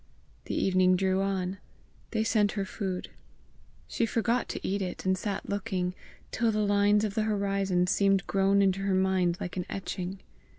The 0.45 0.55
evening 0.55 0.95
drew 0.95 1.21
on. 1.21 1.59
They 2.09 2.23
sent 2.23 2.53
her 2.53 2.65
food. 2.65 3.11
She 3.87 4.07
forgot 4.07 4.49
to 4.49 4.67
eat 4.67 4.81
it, 4.81 5.05
and 5.05 5.15
sat 5.15 5.47
looking, 5.47 5.93
till 6.31 6.51
the 6.51 6.65
lines 6.65 7.03
of 7.03 7.13
the 7.13 7.21
horizon 7.21 7.85
seemed 7.85 8.25
grown 8.25 8.63
into 8.63 8.79
her 8.79 8.95
mind 8.95 9.37
like 9.39 9.57
an 9.57 9.65
etching. 9.69 10.19